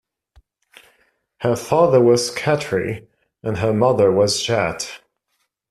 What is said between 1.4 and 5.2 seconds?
Her father was Khatri, and her mother was Jatt.